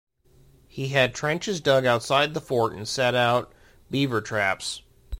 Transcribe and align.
He 0.67 0.87
had 0.87 1.13
trenches 1.13 1.61
dug 1.61 1.85
outside 1.85 2.33
the 2.33 2.41
fort, 2.41 2.73
and 2.73 2.87
set 2.87 3.13
out 3.13 3.53
beaver 3.91 4.19
traps. 4.19 4.81